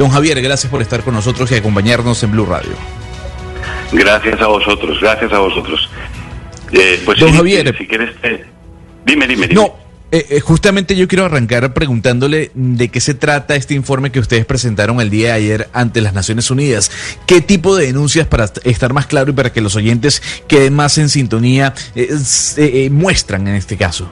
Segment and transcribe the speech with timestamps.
[0.00, 2.72] Don Javier, gracias por estar con nosotros y acompañarnos en Blue Radio.
[3.92, 5.90] Gracias a vosotros, gracias a vosotros.
[6.72, 7.76] Eh, pues Don Javier.
[7.76, 8.46] si quieres, eh,
[9.04, 9.60] dime, dime, dime.
[9.60, 9.74] No,
[10.10, 14.46] eh, eh, justamente yo quiero arrancar preguntándole de qué se trata este informe que ustedes
[14.46, 16.90] presentaron el día de ayer ante las Naciones Unidas.
[17.26, 20.72] ¿Qué tipo de denuncias, para est- estar más claro y para que los oyentes queden
[20.72, 22.54] más en sintonía, eh, s-
[22.86, 24.10] eh, muestran en este caso?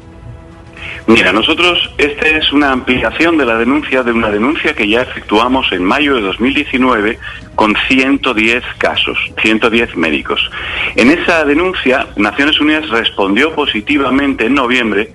[1.08, 5.72] Mira, nosotros, esta es una ampliación de la denuncia, de una denuncia que ya efectuamos
[5.72, 7.18] en mayo de 2019
[7.54, 10.50] con 110 casos, 110 médicos.
[10.96, 15.14] En esa denuncia, Naciones Unidas respondió positivamente en noviembre,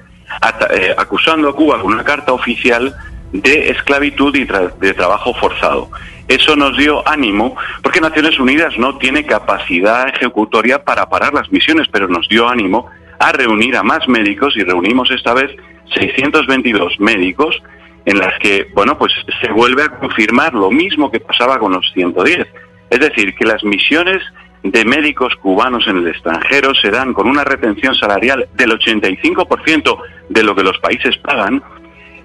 [0.71, 2.95] eh, acusando a Cuba con una carta oficial
[3.31, 5.91] de esclavitud y tra- de trabajo forzado.
[6.27, 11.87] Eso nos dio ánimo, porque Naciones Unidas no tiene capacidad ejecutoria para parar las misiones,
[11.91, 12.87] pero nos dio ánimo
[13.19, 15.51] a reunir a más médicos y reunimos esta vez
[15.93, 17.61] 622 médicos
[18.05, 21.89] en las que, bueno, pues se vuelve a confirmar lo mismo que pasaba con los
[21.93, 22.47] 110.
[22.89, 24.21] Es decir, que las misiones
[24.63, 29.97] de médicos cubanos en el extranjero se dan con una retención salarial del 85%
[30.29, 31.61] de lo que los países pagan,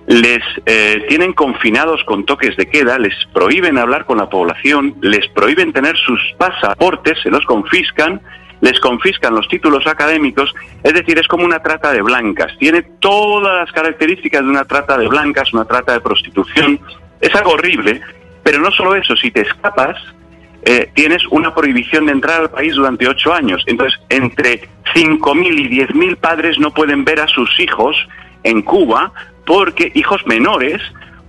[0.06, 5.28] les eh, tienen confinados con toques de queda, les prohíben hablar con la población, les
[5.28, 8.22] prohíben tener sus pasaportes, se los confiscan,
[8.60, 13.60] les confiscan los títulos académicos, es decir, es como una trata de blancas, tiene todas
[13.60, 16.80] las características de una trata de blancas, una trata de prostitución,
[17.20, 18.00] es algo horrible,
[18.42, 19.96] pero no solo eso, si te escapas,
[20.62, 23.62] eh, tienes una prohibición de entrar al país durante ocho años.
[23.66, 27.96] Entonces, entre 5.000 y 10.000 padres no pueden ver a sus hijos
[28.42, 29.12] en Cuba
[29.46, 30.82] porque hijos menores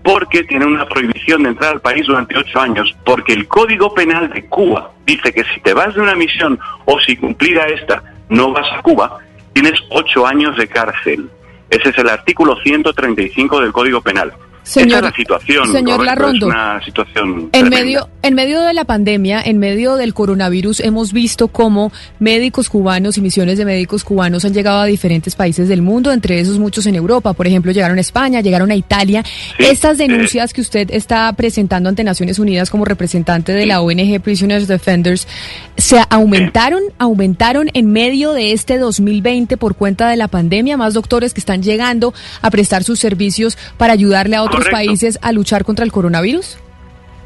[0.03, 4.29] porque tienen una prohibición de entrar al país durante ocho años, porque el Código Penal
[4.31, 8.51] de Cuba dice que si te vas de una misión o si cumplida esta no
[8.51, 9.19] vas a Cuba,
[9.53, 11.29] tienes ocho años de cárcel.
[11.69, 14.33] Ese es el artículo 135 del Código Penal.
[14.65, 15.67] Esa es la situación.
[15.71, 16.47] señor Larrondo.
[16.47, 17.77] Es una situación En tremenda.
[17.79, 23.17] medio, en medio de la pandemia, en medio del coronavirus, hemos visto cómo médicos cubanos
[23.17, 26.85] y misiones de médicos cubanos han llegado a diferentes países del mundo, entre esos muchos
[26.85, 27.31] en Europa.
[27.31, 29.23] Por ejemplo, llegaron a España, llegaron a Italia.
[29.57, 34.19] Sí, Estas denuncias que usted está presentando ante Naciones Unidas como representante de la ONG
[34.21, 35.25] Prisoners Defenders,
[35.77, 40.75] ¿se aumentaron, aumentaron en medio de este 2020 por cuenta de la pandemia?
[40.75, 44.75] Más doctores que están llegando a prestar sus servicios para ayudarle a otros Correcto.
[44.75, 46.57] países a luchar contra el coronavirus?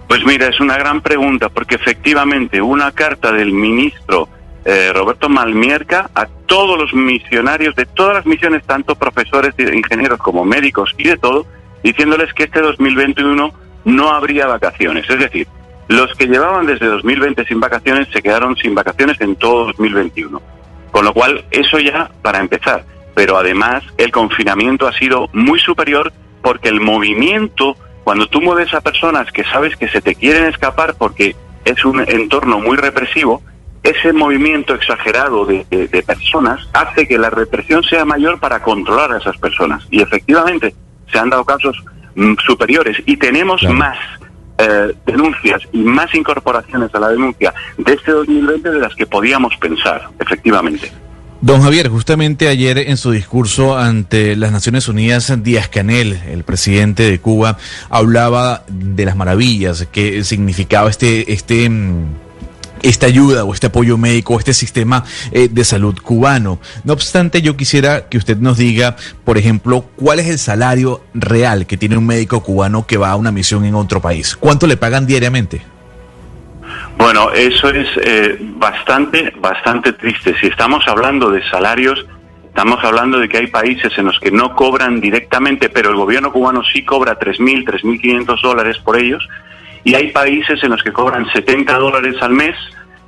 [0.08, 4.28] Pues mira, es una gran pregunta, porque efectivamente una carta del ministro
[4.66, 10.46] eh, Roberto Malmierca a todos los misionarios de todas las misiones, tanto profesores, ingenieros como
[10.46, 11.46] médicos y de todo,
[11.84, 13.54] diciéndoles que este 2021
[13.86, 15.10] no habría vacaciones.
[15.10, 15.48] Es decir,
[15.88, 20.42] los que llevaban desde 2020 sin vacaciones se quedaron sin vacaciones en todo 2021.
[20.92, 22.86] Con lo cual, eso ya para empezar.
[23.16, 28.82] Pero además, el confinamiento ha sido muy superior porque el movimiento, cuando tú mueves a
[28.82, 33.42] personas que sabes que se te quieren escapar porque es un entorno muy represivo,
[33.84, 39.12] ese movimiento exagerado de, de- de personas hace que la represión sea mayor para controlar
[39.12, 39.86] a esas personas.
[39.92, 40.74] Y efectivamente,
[41.12, 41.84] se han dado casos
[42.16, 43.76] mm, superiores y tenemos Claro.
[43.76, 43.98] más
[44.60, 49.56] eh, denuncias y más incorporaciones a la denuncia de este 2020 de las que podíamos
[49.58, 50.92] pensar, efectivamente.
[51.44, 57.04] Don Javier, justamente ayer en su discurso ante las Naciones Unidas, Díaz Canel, el presidente
[57.04, 57.58] de Cuba,
[57.90, 62.06] hablaba de las maravillas que significaba este, este, mm,
[62.82, 66.62] esta ayuda o este apoyo médico, este sistema eh, de salud cubano.
[66.86, 71.68] No obstante, yo quisiera que usted nos diga, por ejemplo, cuál es el salario real
[71.68, 74.38] que tiene un médico cubano que va a una misión en otro país.
[74.38, 75.73] ¿Cuánto le pagan diariamente?
[77.04, 80.34] Bueno, eso es eh, bastante, bastante triste.
[80.40, 82.06] Si estamos hablando de salarios,
[82.46, 86.32] estamos hablando de que hay países en los que no cobran directamente, pero el gobierno
[86.32, 89.28] cubano sí cobra 3.000, 3.500 dólares por ellos,
[89.84, 92.56] y hay países en los que cobran 70 dólares al mes,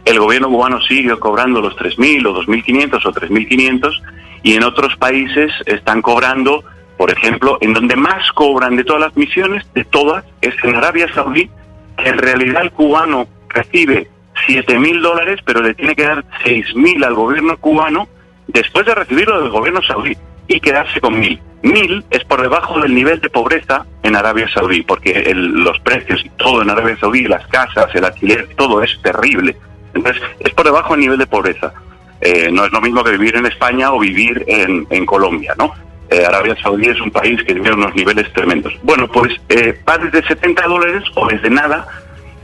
[0.03, 4.01] el gobierno cubano sigue cobrando los 3.000 o 2.500 o 3.500,
[4.43, 6.65] y en otros países están cobrando,
[6.97, 11.07] por ejemplo, en donde más cobran de todas las misiones, de todas, es en Arabia
[11.13, 11.49] Saudí,
[11.97, 14.07] que en realidad el cubano recibe
[14.45, 18.07] 7 mil dólares, pero le tiene que dar 6 mil al gobierno cubano
[18.47, 20.15] después de recibirlo del gobierno saudí
[20.47, 21.39] y quedarse con mil.
[21.63, 26.23] 1000 es por debajo del nivel de pobreza en Arabia Saudí, porque el- los precios
[26.23, 29.55] y todo en Arabia Saudí, las casas, el alquiler, todo es terrible.
[29.95, 31.73] Entonces, es por debajo del nivel de pobreza.
[32.21, 35.73] Eh, no es lo mismo que vivir en España o vivir en, en Colombia, ¿no?
[36.11, 38.73] Eh, Arabia Saudí es un país que tiene unos niveles tremendos.
[38.83, 41.87] Bueno, pues eh, va desde 70 dólares o desde nada,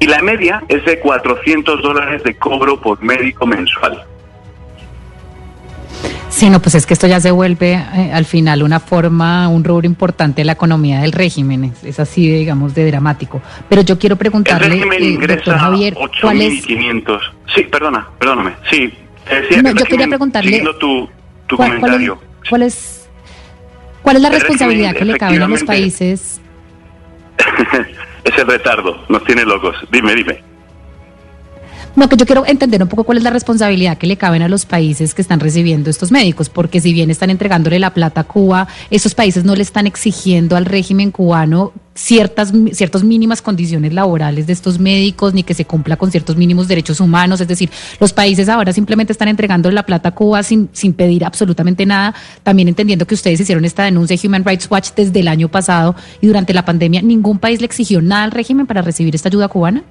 [0.01, 4.03] y la media es de 400 dólares de cobro por médico mensual.
[6.27, 9.63] Sí, no, pues es que esto ya se vuelve eh, al final una forma, un
[9.63, 11.65] rubro importante de la economía del régimen.
[11.65, 13.43] Es, es así, de, digamos, de dramático.
[13.69, 17.19] Pero yo quiero El preguntarle, régimen eh, doctor ingresa Javier, ¿cuál es, 8.500.
[17.53, 18.53] Sí, perdona, perdóname.
[18.71, 18.91] Sí,
[19.29, 21.07] decía No, yo quería preguntarle tu,
[21.45, 22.19] tu cuál, cuál comentario.
[22.41, 23.09] es, cuál es,
[24.01, 26.41] cuál es la El responsabilidad que le cabe a los países?
[28.31, 29.75] es el retardo, nos tiene locos.
[29.91, 30.50] Dime, dime.
[31.93, 34.47] No, que yo quiero entender un poco cuál es la responsabilidad que le caben a
[34.47, 38.23] los países que están recibiendo estos médicos, porque si bien están entregándole la plata a
[38.23, 44.47] Cuba, esos países no le están exigiendo al régimen cubano ciertas ciertas mínimas condiciones laborales
[44.47, 47.41] de estos médicos, ni que se cumpla con ciertos mínimos derechos humanos.
[47.41, 51.25] Es decir, los países ahora simplemente están entregando la plata a Cuba sin, sin pedir
[51.25, 52.15] absolutamente nada.
[52.41, 55.93] También entendiendo que ustedes hicieron esta denuncia de Human Rights Watch desde el año pasado
[56.21, 59.49] y durante la pandemia, ¿ningún país le exigió nada al régimen para recibir esta ayuda
[59.49, 59.83] cubana?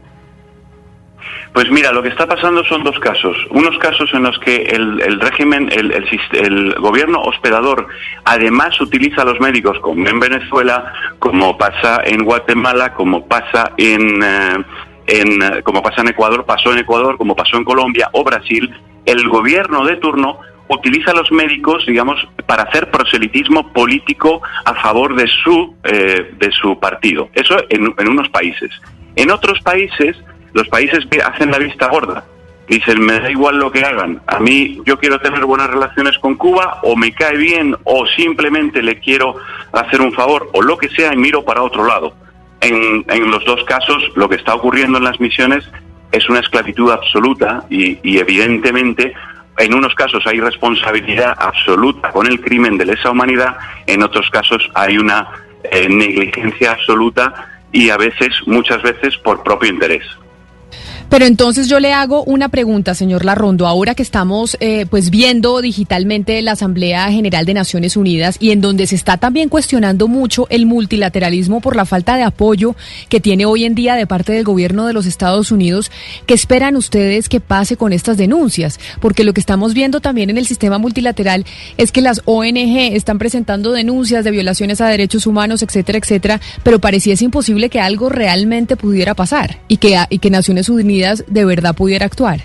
[1.52, 3.36] Pues mira, lo que está pasando son dos casos.
[3.50, 7.88] Unos casos en los que el, régimen, el, el el gobierno hospedador,
[8.24, 14.22] además utiliza a los médicos, como en Venezuela, como pasa en Guatemala, como pasa en,
[14.22, 14.64] eh,
[15.08, 18.72] en, eh, como pasa en Ecuador, pasó en Ecuador, como pasó en Colombia o Brasil.
[19.04, 20.38] El gobierno de turno
[20.68, 26.52] utiliza a los médicos, digamos, para hacer proselitismo político a favor de su eh, de
[26.52, 27.28] su partido.
[27.34, 28.70] Eso en unos países.
[29.16, 30.16] En otros países
[30.52, 32.24] los países que hacen la vista gorda.
[32.68, 34.22] Dicen, me da igual lo que hagan.
[34.28, 38.82] A mí yo quiero tener buenas relaciones con Cuba, o me cae bien, o simplemente
[38.82, 39.36] le quiero
[39.72, 42.14] hacer un favor, o lo que sea, y miro para otro lado.
[42.60, 45.68] En, en los dos casos, lo que está ocurriendo en las misiones
[46.12, 49.14] es una esclavitud absoluta y, evidentemente
[49.58, 53.56] en unos casos hay responsabilidad absoluta con el crimen de lesa humanidad,
[53.86, 55.28] en otros casos hay una
[55.64, 60.04] eh, negligencia absoluta y a veces, muchas veces, por propio interés.
[61.10, 65.60] Pero entonces yo le hago una pregunta, señor Larrondo, ahora que estamos eh, pues viendo
[65.60, 70.46] digitalmente la Asamblea General de Naciones Unidas y en donde se está también cuestionando mucho
[70.50, 72.76] el multilateralismo por la falta de apoyo
[73.08, 75.90] que tiene hoy en día de parte del gobierno de los Estados Unidos,
[76.26, 78.78] ¿qué esperan ustedes que pase con estas denuncias?
[79.00, 81.44] Porque lo que estamos viendo también en el sistema multilateral
[81.76, 86.78] es que las ONG están presentando denuncias de violaciones a derechos humanos, etcétera, etcétera, pero
[86.78, 91.74] pareciese imposible que algo realmente pudiera pasar y que, y que Naciones Unidas de verdad
[91.74, 92.40] pudiera actuar.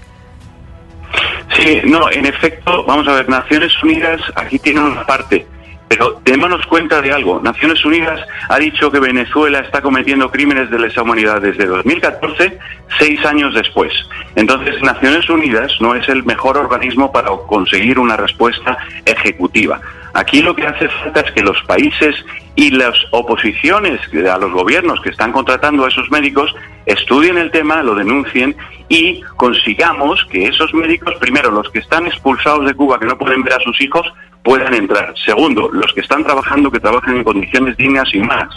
[1.56, 5.46] Sí, no, en efecto, vamos a ver, Naciones Unidas aquí tiene una parte,
[5.88, 7.40] pero démonos cuenta de algo.
[7.42, 12.58] Naciones Unidas ha dicho que Venezuela está cometiendo crímenes de lesa humanidad desde 2014,
[12.98, 13.94] seis años después.
[14.36, 19.80] Entonces, Naciones Unidas no es el mejor organismo para conseguir una respuesta ejecutiva.
[20.14, 22.16] Aquí lo que hace falta es que los países
[22.56, 24.00] y las oposiciones
[24.32, 26.56] a los gobiernos que están contratando a esos médicos
[26.86, 28.56] estudien el tema, lo denuncien
[28.88, 33.44] y consigamos que esos médicos, primero, los que están expulsados de Cuba, que no pueden
[33.44, 34.08] ver a sus hijos,
[34.46, 35.14] puedan entrar.
[35.26, 38.48] Segundo, los que están trabajando, que trabajen en condiciones dignas y más.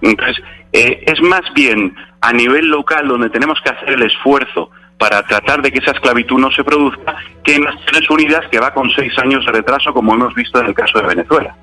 [0.00, 0.42] Entonces,
[0.72, 5.60] eh, es más bien a nivel local donde tenemos que hacer el esfuerzo para tratar
[5.60, 9.12] de que esa esclavitud no se produzca, que en Naciones Unidas, que va con seis
[9.18, 11.54] años de retraso, como hemos visto en el caso de Venezuela.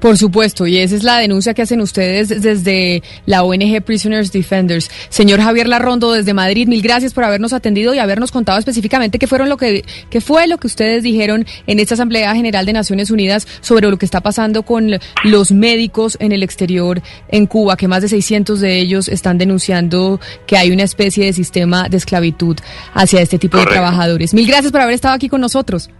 [0.00, 4.90] Por supuesto, y esa es la denuncia que hacen ustedes desde la ONG Prisoners Defenders.
[5.10, 9.26] Señor Javier Larrondo, desde Madrid, mil gracias por habernos atendido y habernos contado específicamente qué
[9.26, 13.10] fueron lo que qué fue lo que ustedes dijeron en esta Asamblea General de Naciones
[13.10, 14.90] Unidas sobre lo que está pasando con
[15.24, 20.18] los médicos en el exterior en Cuba, que más de 600 de ellos están denunciando
[20.46, 22.56] que hay una especie de sistema de esclavitud
[22.94, 23.74] hacia este tipo Correcto.
[23.74, 24.32] de trabajadores.
[24.32, 25.90] Mil gracias por haber estado aquí con nosotros.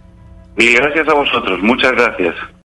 [0.57, 2.35] Y gracias a vosotros, muchas gracias.